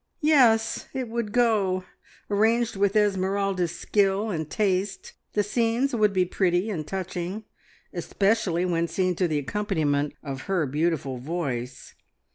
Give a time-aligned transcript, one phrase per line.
[0.23, 1.83] Yes, it would go;
[2.27, 7.43] arranged with Esmeralda's skill and taste the scenes would be pretty and touching,
[7.93, 11.93] especially when seen to the accompaniment of her beautiful voice.